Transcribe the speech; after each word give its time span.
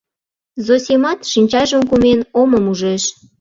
Зосимат, 0.65 1.19
шинчажым 1.31 1.81
кумен, 1.89 2.19
омым 2.41 2.65
ужеш. 2.71 3.03